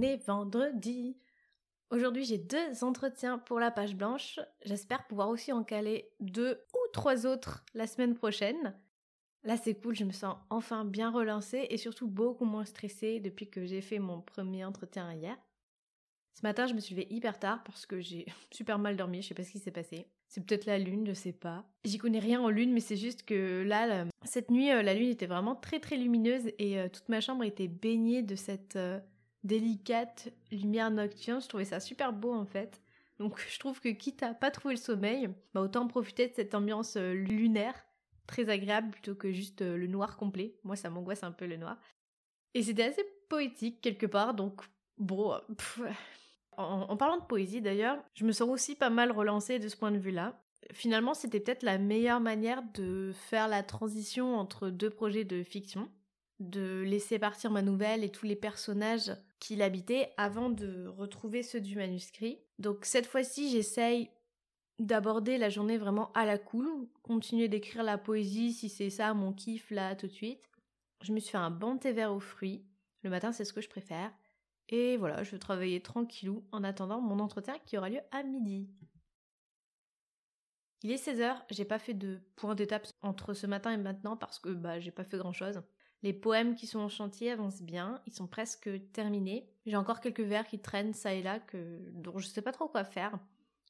[0.00, 1.18] Vendredi.
[1.90, 4.40] Aujourd'hui, j'ai deux entretiens pour la page blanche.
[4.64, 8.74] J'espère pouvoir aussi en caler deux ou trois autres la semaine prochaine.
[9.44, 13.50] Là, c'est cool, je me sens enfin bien relancée et surtout beaucoup moins stressée depuis
[13.50, 15.36] que j'ai fait mon premier entretien hier.
[16.32, 19.28] Ce matin, je me suis levée hyper tard parce que j'ai super mal dormi, je
[19.28, 20.06] sais pas ce qui s'est passé.
[20.28, 21.66] C'est peut-être la lune, je sais pas.
[21.84, 25.10] J'y connais rien en lune, mais c'est juste que là, cette nuit, euh, la lune
[25.10, 28.98] était vraiment très très lumineuse et euh, toute ma chambre était baignée de cette euh,
[29.44, 31.40] délicate lumière nocturne.
[31.40, 32.80] Je trouvais ça super beau en fait.
[33.18, 36.54] Donc je trouve que quitte à pas trouver le sommeil, bah autant profiter de cette
[36.54, 37.74] ambiance euh, lunaire,
[38.26, 40.56] très agréable plutôt que juste euh, le noir complet.
[40.64, 41.76] Moi ça m'angoisse un peu le noir.
[42.54, 44.62] Et c'était assez poétique quelque part, donc
[44.98, 45.34] bon.
[45.34, 45.90] Euh,
[46.56, 49.76] en, en, parlant de poésie d'ailleurs, je me sens aussi pas mal relancée de ce
[49.76, 50.42] point de vue-là.
[50.72, 55.90] Finalement, c'était peut-être la meilleure manière de faire la transition entre deux projets de fiction
[56.40, 61.60] de laisser partir ma nouvelle et tous les personnages qui l'habitaient avant de retrouver ceux
[61.60, 62.40] du manuscrit.
[62.58, 64.10] Donc cette fois-ci, j'essaye
[64.78, 69.32] d'aborder la journée vraiment à la cool, continuer d'écrire la poésie si c'est ça mon
[69.32, 70.42] kiff là tout de suite.
[71.02, 72.64] Je me suis fait un bon thé vert aux fruits.
[73.02, 74.10] Le matin, c'est ce que je préfère.
[74.68, 78.70] Et voilà, je vais travailler tranquillou en attendant mon entretien qui aura lieu à midi.
[80.82, 84.38] Il est 16h, j'ai pas fait de point d'étape entre ce matin et maintenant parce
[84.38, 85.60] que bah j'ai pas fait grand chose.
[86.02, 89.46] Les poèmes qui sont en chantier avancent bien, ils sont presque terminés.
[89.66, 91.40] J'ai encore quelques vers qui traînent ça et là
[91.92, 93.18] dont je sais pas trop quoi faire,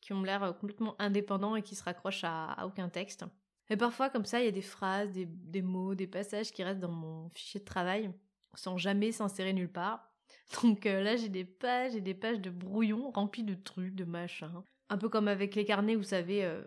[0.00, 3.24] qui ont l'air complètement indépendants et qui se raccrochent à, aucun texte.
[3.70, 6.80] Et parfois comme ça, il y a des phrases, des, mots, des passages qui restent
[6.80, 8.10] dans mon fichier de travail
[8.54, 10.10] sans jamais s'insérer nulle part.
[10.62, 14.04] Donc euh, là, j'ai des pages et des pages de brouillons remplis de trucs, de
[14.04, 14.62] machins.
[14.90, 16.62] Un peu comme avec les carnets, vous savez, euh,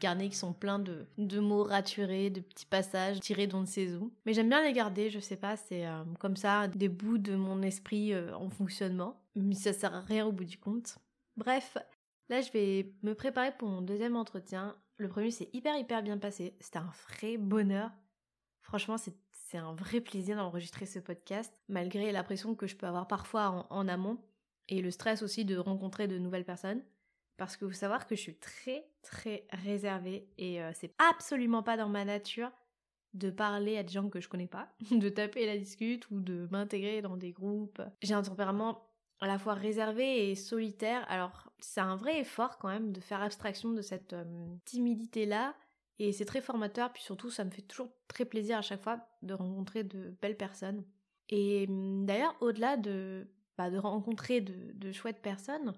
[0.00, 3.94] carnets qui sont pleins de, de mots raturés, de petits passages tirés d'on ne sait
[3.94, 4.12] où.
[4.26, 7.36] Mais j'aime bien les garder, je sais pas, c'est euh, comme ça des bouts de
[7.36, 9.22] mon esprit euh, en fonctionnement.
[9.36, 10.98] Mais ça sert à rien au bout du compte.
[11.36, 11.78] Bref,
[12.28, 14.76] là je vais me préparer pour mon deuxième entretien.
[14.96, 17.90] Le premier s'est hyper hyper bien passé, c'était un vrai bonheur.
[18.62, 23.06] Franchement, c'est un vrai plaisir d'enregistrer ce podcast, malgré la pression que je peux avoir
[23.06, 24.18] parfois en amont
[24.68, 26.82] et le stress aussi de rencontrer de nouvelles personnes
[27.40, 31.78] parce que vous savoir que je suis très très réservée et euh, c'est absolument pas
[31.78, 32.52] dans ma nature
[33.14, 36.48] de parler à des gens que je connais pas, de taper la discute ou de
[36.50, 37.80] m'intégrer dans des groupes.
[38.02, 38.86] J'ai un tempérament
[39.22, 43.22] à la fois réservé et solitaire, alors c'est un vrai effort quand même de faire
[43.22, 45.56] abstraction de cette euh, timidité là
[45.98, 49.00] et c'est très formateur puis surtout ça me fait toujours très plaisir à chaque fois
[49.22, 50.84] de rencontrer de belles personnes.
[51.30, 55.72] Et hum, d'ailleurs au-delà de, bah, de rencontrer de, de chouettes personnes,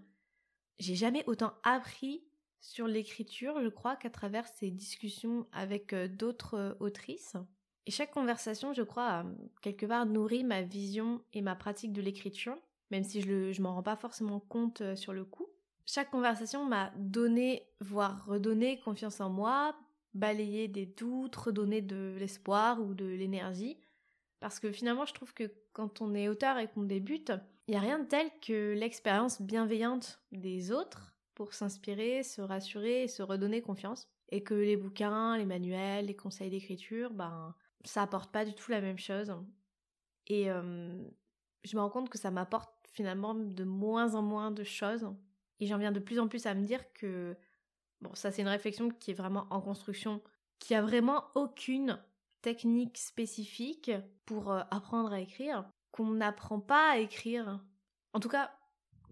[0.78, 2.24] j'ai jamais autant appris
[2.62, 7.36] sur l'écriture, je crois, qu'à travers ces discussions avec euh, d'autres euh, autrices.
[7.86, 9.26] Et chaque conversation, je crois, a
[9.60, 12.56] quelque part nourri ma vision et ma pratique de l'écriture,
[12.92, 15.48] même si je, ne m'en rends pas forcément compte euh, sur le coup.
[15.86, 19.76] Chaque conversation m'a donné, voire redonné confiance en moi,
[20.14, 23.76] balayé des doutes, redonné de l'espoir ou de l'énergie.
[24.38, 27.32] Parce que finalement, je trouve que quand on est auteur et qu'on débute,
[27.66, 33.04] il n'y a rien de tel que l'expérience bienveillante des autres pour s'inspirer, se rassurer
[33.04, 34.08] et se redonner confiance.
[34.30, 38.70] Et que les bouquins, les manuels, les conseils d'écriture, ben, ça apporte pas du tout
[38.70, 39.34] la même chose.
[40.26, 41.04] Et euh,
[41.64, 45.06] je me rends compte que ça m'apporte finalement de moins en moins de choses.
[45.60, 47.36] Et j'en viens de plus en plus à me dire que,
[48.00, 50.22] bon, ça c'est une réflexion qui est vraiment en construction,
[50.58, 52.02] qui a vraiment aucune
[52.40, 53.90] technique spécifique
[54.24, 57.60] pour euh, apprendre à écrire qu'on n'apprend pas à écrire.
[58.12, 58.50] En tout cas,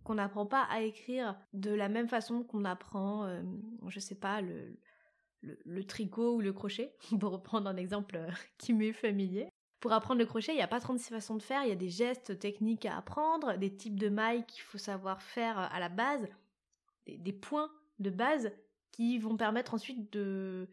[0.02, 3.42] qu'on n'apprend pas à écrire de la même façon qu'on apprend, euh,
[3.88, 8.92] je sais pas, le, tricot ou le crochet, pour reprendre un exemple euh, qui m'est
[8.92, 9.48] familier.
[9.78, 11.76] Pour apprendre le crochet, il n'y a pas 36 façons de faire, il y a
[11.76, 15.88] des gestes techniques à apprendre, des types de mailles qu'il faut savoir faire à la
[15.88, 16.28] base,
[17.06, 18.52] des, des points de base
[18.92, 20.68] qui vont permettre ensuite de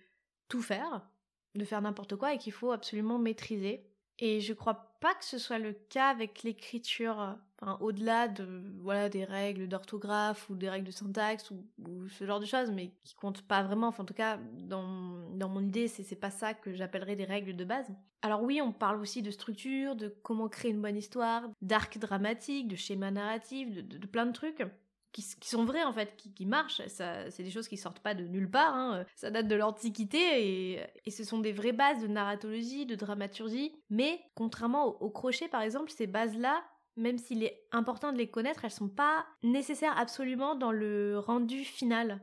[0.49, 1.07] tout faire,
[1.55, 3.85] de faire n'importe quoi et qu'il faut absolument maîtriser.
[4.19, 7.37] Et je crois pas que ce soit le cas avec l'écriture,
[7.79, 12.45] au-delà de voilà des règles d'orthographe ou des règles de syntaxe ou, ce genre de
[12.45, 13.87] choses, mais qui comptent pas vraiment.
[13.87, 17.55] Enfin, en tout cas, dans, dans mon idée, c'est pas ça que j'appellerais des règles
[17.55, 17.87] de base.
[18.23, 22.67] Alors oui, on parle aussi de structure, de comment créer une bonne histoire, d'arc dramatique,
[22.67, 24.63] de schéma narratif, de plein de trucs
[25.11, 26.85] qui, sont vrais en fait, qui, marchent.
[26.87, 28.73] Ça, c'est des choses qui sortent pas de nulle part.
[28.75, 29.05] Hein.
[29.15, 33.73] Ça date de l'Antiquité et, ce sont des vraies bases de narratologie, de dramaturgie.
[33.89, 36.63] Mais contrairement au, crochet par exemple, ces bases-là,
[36.95, 41.63] même s'il est important de les connaître, elles sont pas nécessaires absolument dans le rendu
[41.63, 42.21] final.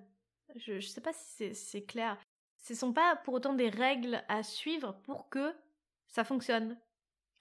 [0.57, 2.17] Je, je sais pas si c'est clair.
[2.63, 5.55] Ce sont pas pour autant des règles à suivre pour que
[6.07, 6.79] ça fonctionne.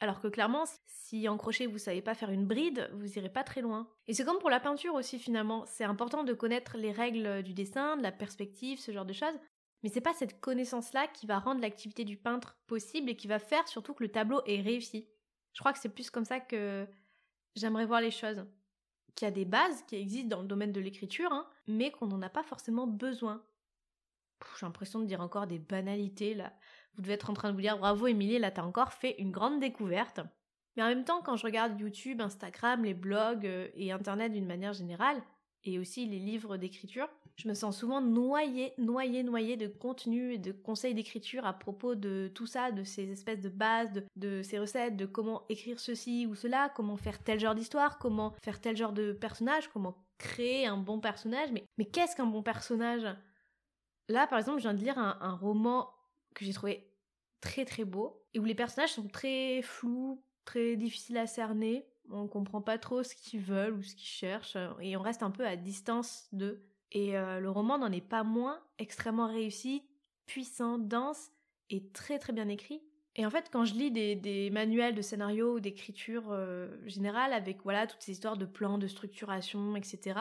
[0.03, 3.45] Alors que clairement, si en crochet vous savez pas faire une bride, vous irez pas
[3.45, 3.87] très loin.
[4.07, 7.53] Et c'est comme pour la peinture aussi finalement, c'est important de connaître les règles du
[7.53, 9.39] dessin, de la perspective, ce genre de choses.
[9.81, 13.39] Mais c'est pas cette connaissance-là qui va rendre l'activité du peintre possible et qui va
[13.39, 15.07] faire surtout que le tableau est réussi.
[15.53, 16.85] Je crois que c'est plus comme ça que
[17.55, 18.43] j'aimerais voir les choses.
[19.15, 22.07] Qu'il y a des bases qui existent dans le domaine de l'écriture, hein, mais qu'on
[22.07, 23.41] n'en a pas forcément besoin.
[24.59, 26.51] J'ai l'impression de dire encore des banalités là.
[26.95, 29.31] Vous devez être en train de vous dire bravo Émilie, là t'as encore fait une
[29.31, 30.21] grande découverte.
[30.75, 34.47] Mais en même temps, quand je regarde YouTube, Instagram, les blogs euh, et Internet d'une
[34.47, 35.21] manière générale,
[35.65, 40.37] et aussi les livres d'écriture, je me sens souvent noyée, noyée, noyée de contenu et
[40.37, 44.59] de conseils d'écriture à propos de tout ça, de ces espèces de bases, de, ces
[44.59, 48.75] recettes, de comment écrire ceci ou cela, comment faire tel genre d'histoire, comment faire tel
[48.75, 51.51] genre de personnage, comment créer un bon personnage.
[51.51, 53.07] Mais, mais qu'est-ce qu'un bon personnage?
[54.09, 55.89] Là, par exemple, je viens de lire un roman
[56.33, 56.89] que j'ai trouvé
[57.41, 61.85] très très beau et où les personnages sont très flous, très difficiles à cerner.
[62.09, 65.31] On comprend pas trop ce qu'ils veulent ou ce qu'ils cherchent et on reste un
[65.31, 66.63] peu à distance d'eux.
[66.91, 69.83] Et euh, le roman n'en est pas moins extrêmement réussi,
[70.25, 71.31] puissant, dense
[71.69, 72.81] et très très bien écrit.
[73.15, 77.61] Et en fait, quand je lis des, manuels de scénario ou d'écriture euh, générale avec
[77.63, 80.19] voilà toutes ces histoires de plans, de structuration, etc.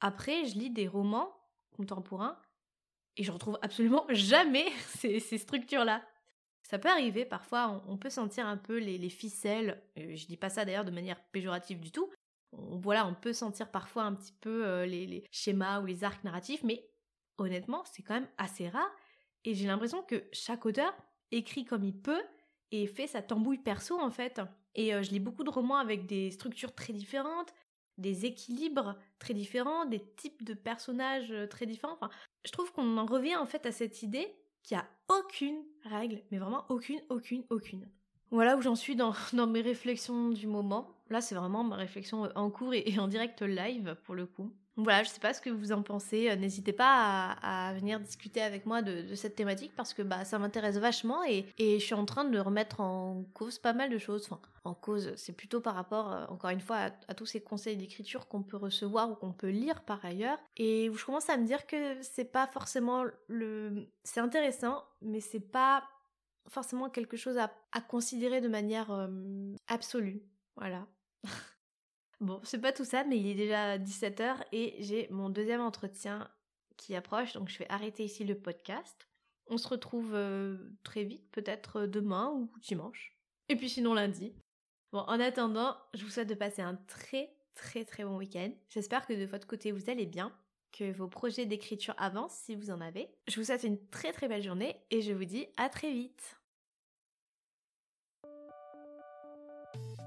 [0.00, 1.32] Après, je lis des romans
[1.76, 2.38] contemporains
[3.16, 6.02] et je retrouve absolument jamais ces, structures-là.
[6.62, 10.64] Ça peut arriver, parfois on, peut sentir un peu les, ficelles, je dis pas ça
[10.64, 12.10] d'ailleurs de manière péjorative du tout,
[12.52, 16.04] on, voilà, on peut sentir parfois un petit peu euh, les, les, schémas ou les
[16.04, 16.88] arcs narratifs, mais
[17.38, 18.90] honnêtement, c'est quand même assez rare,
[19.44, 20.94] et j'ai l'impression que chaque auteur
[21.30, 22.22] écrit comme il peut
[22.70, 24.40] et fait sa tambouille perso en fait.
[24.74, 27.52] Et euh, je lis beaucoup de romans avec des structures très différentes,
[28.02, 31.98] des équilibres très différents, des types de personnages euh, très différents.
[32.44, 34.28] Je trouve qu'on en revient en fait à cette idée
[34.62, 37.88] qu'il n'y a aucune règle, mais vraiment aucune, aucune, aucune.
[38.30, 39.14] Voilà où j'en suis dans,
[39.48, 40.94] mes réflexions du moment.
[41.12, 44.50] Là, c'est vraiment ma réflexion en cours et en direct live pour le coup.
[44.76, 46.30] Voilà, je sais pas ce que vous en pensez.
[46.30, 50.38] Euh, n'hésitez pas à, venir discuter avec moi de, cette thématique parce que bah, ça
[50.38, 54.30] m'intéresse vachement et, je suis en train de remettre en cause pas mal de choses.
[54.64, 58.28] En cause, c'est plutôt par rapport, euh, encore une fois, à, tous ces conseils d'écriture
[58.28, 60.38] qu'on peut recevoir ou qu'on peut lire par ailleurs.
[60.56, 63.90] Et je commence à me dire que c'est pas forcément le.
[64.04, 65.84] C'est intéressant, mais c'est pas
[66.48, 67.50] forcément quelque chose à,
[67.82, 70.22] considérer de manière euh, absolue.
[70.56, 70.86] Voilà.
[72.20, 76.30] Bon, c'est pas tout ça, mais il est déjà 17h et j'ai mon deuxième entretien
[76.76, 79.08] qui approche, donc je vais arrêter ici le podcast.
[79.48, 83.18] On se retrouve euh, très vite, peut-être demain ou dimanche.
[83.48, 84.32] Et puis sinon lundi.
[84.92, 88.52] Bon, en attendant, je vous souhaite de passer un très très très bon week-end.
[88.68, 90.32] J'espère que de votre côté vous allez bien,
[90.70, 93.08] que vos projets d'écriture avancent si vous en avez.
[93.26, 96.41] Je vous souhaite une très très belle journée et je vous dis à très vite.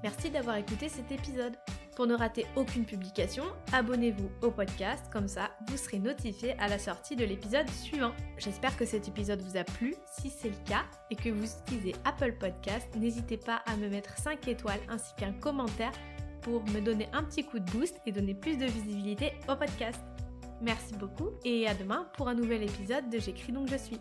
[0.02, 1.56] Merci d'avoir écouté cet épisode.
[1.96, 6.78] Pour ne rater aucune publication, abonnez-vous au podcast, comme ça vous serez notifié à la
[6.78, 8.12] sortie de l'épisode suivant.
[8.36, 9.94] J'espère que cet épisode vous a plu.
[10.12, 14.18] Si c'est le cas et que vous utilisez Apple Podcast, n'hésitez pas à me mettre
[14.18, 15.92] 5 étoiles ainsi qu'un commentaire
[16.42, 20.00] pour me donner un petit coup de boost et donner plus de visibilité au podcast.
[20.60, 23.98] Merci beaucoup et à demain pour un nouvel épisode de J'écris donc je suis.